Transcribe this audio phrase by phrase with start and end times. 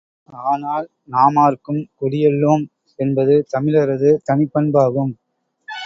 [0.43, 2.63] ஆனால், நாமார்க்கும் குடியல்லோம்
[2.99, 5.13] என்பது தமிழரது தனிப்பண்பாகும்.